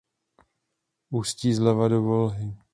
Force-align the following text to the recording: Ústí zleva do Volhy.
Ústí 1.09 1.53
zleva 1.53 1.87
do 1.87 2.01
Volhy. 2.01 2.57